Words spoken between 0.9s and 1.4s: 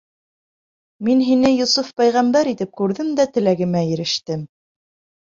Мин